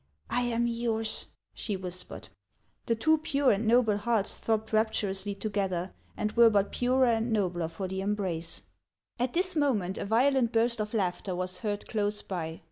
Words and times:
"I 0.31 0.41
am 0.45 0.65
yours," 0.65 1.27
she 1.53 1.75
whispered. 1.77 2.29
The 2.87 2.95
two 2.95 3.19
pure 3.19 3.51
and 3.51 3.67
noble 3.67 3.97
hearts 3.97 4.39
throbbed 4.39 4.73
rapturously 4.73 5.35
to 5.35 5.47
gether, 5.51 5.93
and 6.17 6.31
were 6.31 6.49
but 6.49 6.71
purer 6.71 7.05
and 7.05 7.31
nobler 7.31 7.67
for 7.67 7.87
the 7.87 8.01
embrace. 8.01 8.63
At 9.19 9.33
this 9.33 9.55
moment 9.55 9.99
a 9.99 10.05
violent 10.05 10.51
burst 10.51 10.79
of 10.81 10.95
laughter 10.95 11.35
was 11.35 11.59
heard 11.59 11.87
close 11.87 12.23
by. 12.23 12.59